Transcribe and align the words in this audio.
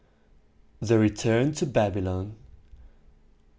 THE 0.81 0.97
RETURN 0.97 1.51
TO 1.51 1.67
BABYLON. 1.67 2.35